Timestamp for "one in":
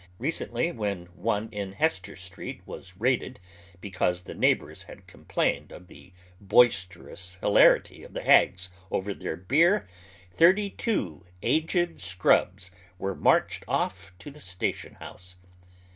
1.13-1.73